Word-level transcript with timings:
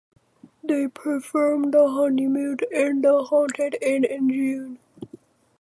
They 0.63 0.87
performed 0.87 1.75
"The 1.75 1.87
Honeymoon" 1.87 2.57
and 2.73 3.03
"The 3.05 3.21
Haunted 3.25 3.77
Inn" 3.83 4.03
in 4.03 4.29
June. 4.29 4.79